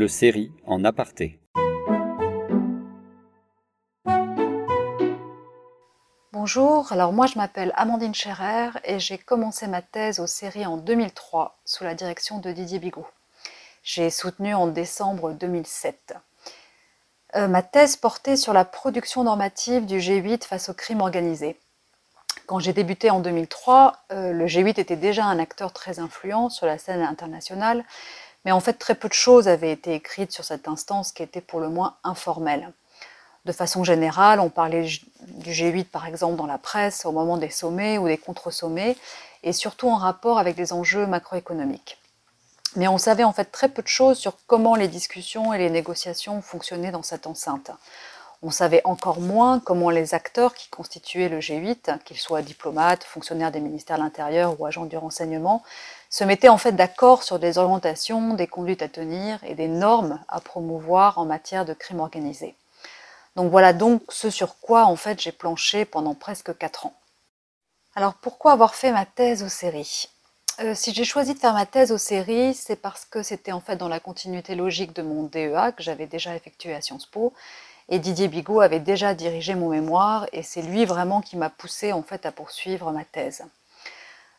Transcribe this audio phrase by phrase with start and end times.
[0.00, 1.38] le série en aparté.
[6.32, 10.78] Bonjour, alors moi je m'appelle Amandine Scherer et j'ai commencé ma thèse aux séries en
[10.78, 13.06] 2003 sous la direction de Didier Bigot.
[13.82, 16.14] J'ai soutenu en décembre 2007.
[17.36, 21.60] Euh, ma thèse portait sur la production normative du G8 face au crime organisé.
[22.46, 26.64] Quand j'ai débuté en 2003, euh, le G8 était déjà un acteur très influent sur
[26.64, 27.84] la scène internationale,
[28.44, 31.40] mais en fait très peu de choses avaient été écrites sur cette instance qui était
[31.40, 32.72] pour le moins informelle.
[33.46, 34.86] De façon générale, on parlait
[35.22, 38.96] du G8 par exemple dans la presse au moment des sommets ou des contre-sommets,
[39.42, 41.98] et surtout en rapport avec les enjeux macroéconomiques.
[42.76, 45.70] Mais on savait en fait très peu de choses sur comment les discussions et les
[45.70, 47.70] négociations fonctionnaient dans cette enceinte.
[48.42, 53.52] On savait encore moins comment les acteurs qui constituaient le G8, qu'ils soient diplomates, fonctionnaires
[53.52, 55.62] des ministères de l'Intérieur ou agents du renseignement,
[56.08, 60.20] se mettaient en fait d'accord sur des orientations, des conduites à tenir et des normes
[60.28, 62.54] à promouvoir en matière de crime organisé.
[63.36, 66.94] Donc voilà donc ce sur quoi en fait j'ai planché pendant presque quatre ans.
[67.94, 70.08] Alors pourquoi avoir fait ma thèse aux séries?
[70.60, 73.60] Euh, si j'ai choisi de faire ma thèse aux séries, c'est parce que c'était en
[73.60, 77.32] fait dans la continuité logique de mon DEA que j'avais déjà effectué à Sciences Po
[77.90, 81.92] et Didier Bigot avait déjà dirigé mon mémoire et c'est lui vraiment qui m'a poussé
[81.92, 83.44] en fait à poursuivre ma thèse.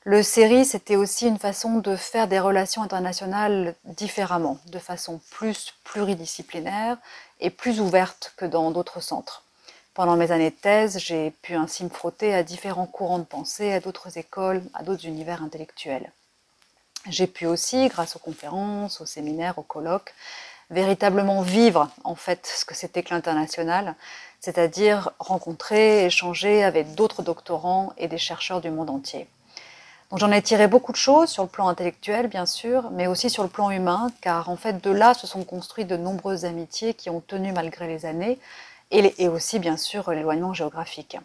[0.04, 5.76] Le série, c'était aussi une façon de faire des relations internationales différemment, de façon plus
[5.84, 6.98] pluridisciplinaire
[7.40, 9.44] et plus ouverte que dans d'autres centres.
[9.94, 13.74] Pendant mes années de thèse, j'ai pu ainsi me frotter à différents courants de pensée,
[13.74, 16.12] à d'autres écoles, à d'autres univers intellectuels.
[17.10, 20.14] J'ai pu aussi, grâce aux conférences, aux séminaires, aux colloques,
[20.72, 23.96] véritablement vivre en fait ce que c'était que l'international,
[24.40, 29.28] c'est-à-dire rencontrer, échanger avec d'autres doctorants et des chercheurs du monde entier.
[30.10, 33.30] Donc j'en ai tiré beaucoup de choses sur le plan intellectuel bien sûr, mais aussi
[33.30, 36.94] sur le plan humain, car en fait de là se sont construites de nombreuses amitiés
[36.94, 38.40] qui ont tenu malgré les années,
[38.92, 41.18] et, et aussi bien sûr l'éloignement géographique.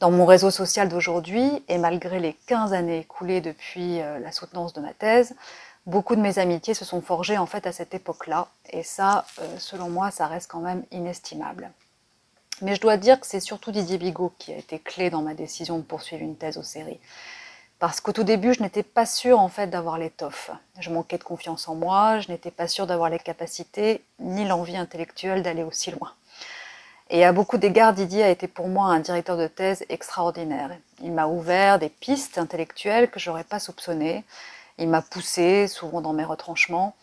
[0.00, 4.72] Dans mon réseau social d'aujourd'hui, et malgré les 15 années écoulées depuis euh, la soutenance
[4.72, 5.34] de ma thèse,
[5.88, 8.48] beaucoup de mes amitiés se sont forgées en fait à cette époque-là.
[8.70, 11.70] Et ça, euh, selon moi, ça reste quand même inestimable.
[12.60, 15.34] Mais je dois dire que c'est surtout Didier Bigot qui a été clé dans ma
[15.34, 17.00] décision de poursuivre une thèse aux séries.
[17.78, 20.50] Parce qu'au tout début, je n'étais pas sûre en fait d'avoir l'étoffe.
[20.80, 24.76] Je manquais de confiance en moi, je n'étais pas sûre d'avoir les capacités ni l'envie
[24.76, 26.12] intellectuelle d'aller aussi loin.
[27.10, 30.70] Et à beaucoup d'égards, Didier a été pour moi un directeur de thèse extraordinaire.
[31.02, 34.24] Il m'a ouvert des pistes intellectuelles que j'aurais pas soupçonnées.
[34.78, 36.94] Il m'a poussé, souvent dans mes retranchements.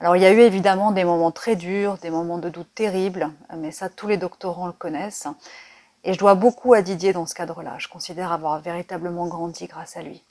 [0.00, 3.30] Alors il y a eu évidemment des moments très durs, des moments de doute terribles,
[3.56, 5.28] mais ça tous les doctorants le connaissent.
[6.02, 7.76] Et je dois beaucoup à Didier dans ce cadre-là.
[7.78, 10.22] Je considère avoir véritablement grandi grâce à lui.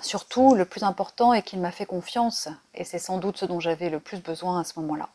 [0.00, 3.58] Surtout, le plus important est qu'il m'a fait confiance, et c'est sans doute ce dont
[3.58, 5.08] j'avais le plus besoin à ce moment-là.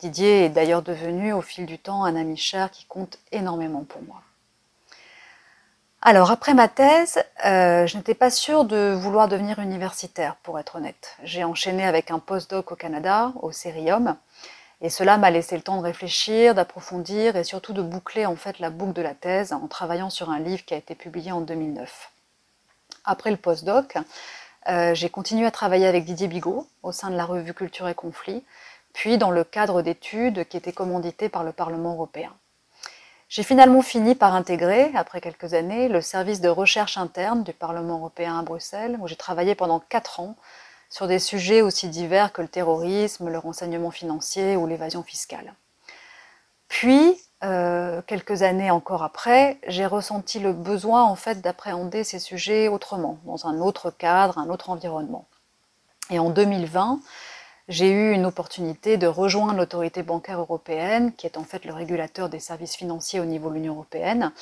[0.00, 4.02] Didier est d'ailleurs devenu au fil du temps un ami cher qui compte énormément pour
[4.02, 4.22] moi.
[6.00, 10.76] Alors, après ma thèse, euh, je n'étais pas sûre de vouloir devenir universitaire, pour être
[10.76, 11.16] honnête.
[11.24, 14.16] J'ai enchaîné avec un postdoc au Canada, au Cerium,
[14.80, 18.60] et cela m'a laissé le temps de réfléchir, d'approfondir et surtout de boucler en fait
[18.60, 21.40] la boucle de la thèse en travaillant sur un livre qui a été publié en
[21.40, 22.12] 2009.
[23.04, 23.96] Après le postdoc,
[24.68, 27.94] euh, j'ai continué à travailler avec Didier Bigot au sein de la revue Culture et
[27.94, 28.44] Conflit,
[28.92, 32.32] puis dans le cadre d'études qui étaient commanditées par le Parlement européen.
[33.38, 37.98] J'ai finalement fini par intégrer, après quelques années, le service de recherche interne du Parlement
[37.98, 40.34] européen à Bruxelles, où j'ai travaillé pendant quatre ans
[40.90, 45.54] sur des sujets aussi divers que le terrorisme, le renseignement financier ou l'évasion fiscale.
[46.66, 52.66] Puis, euh, quelques années encore après, j'ai ressenti le besoin en fait d'appréhender ces sujets
[52.66, 55.26] autrement, dans un autre cadre, un autre environnement.
[56.10, 56.98] Et en 2020,
[57.68, 62.30] j'ai eu une opportunité de rejoindre l'autorité bancaire européenne, qui est en fait le régulateur
[62.30, 64.32] des services financiers au niveau de l'Union européenne.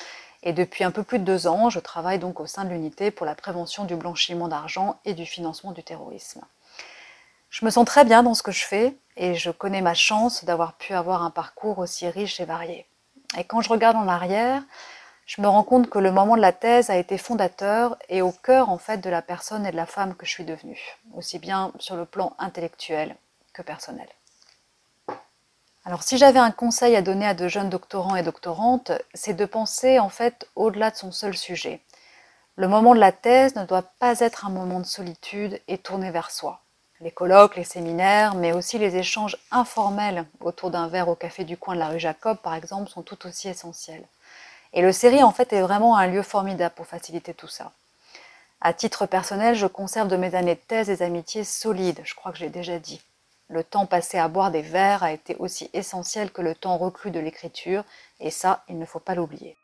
[0.43, 3.11] Et depuis un peu plus de deux ans, je travaille donc au sein de l'unité
[3.11, 6.41] pour la prévention du blanchiment d'argent et du financement du terrorisme.
[7.49, 10.45] Je me sens très bien dans ce que je fais et je connais ma chance
[10.45, 12.85] d'avoir pu avoir un parcours aussi riche et varié.
[13.37, 14.63] Et quand je regarde en arrière,
[15.27, 18.31] je me rends compte que le moment de la thèse a été fondateur et au
[18.31, 21.37] cœur en fait de la personne et de la femme que je suis devenue, aussi
[21.37, 23.15] bien sur le plan intellectuel
[23.51, 24.07] que personnel.
[25.83, 29.45] Alors si j'avais un conseil à donner à de jeunes doctorants et doctorantes, c'est de
[29.45, 31.81] penser en fait au-delà de son seul sujet.
[32.55, 36.09] Le moment de la thèse ne doit pas être un moment de solitude et tourné
[36.09, 36.61] vers soi.
[37.01, 41.57] Les colloques, les séminaires, mais aussi les échanges informels autour d'un verre au café du
[41.57, 44.03] coin de la rue Jacob, par exemple, sont tout aussi essentiels.
[44.73, 47.71] Et le série, en fait, est vraiment un lieu formidable pour faciliter tout ça.
[48.59, 52.31] À titre personnel, je conserve de mes années de thèse des amitiés solides, je crois
[52.31, 53.01] que j'ai déjà dit.
[53.49, 57.11] le temps passé à boire des verres a été aussi essentiel que le temps reclus
[57.11, 57.83] de l'écriture,
[58.19, 59.55] et ça, il ne faut pas l'oublier.